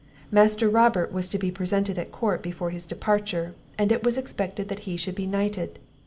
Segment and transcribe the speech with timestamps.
[0.31, 4.67] Master Robert was to be presented at court before his departure, and it was expected
[4.67, 5.77] that he should be knighted.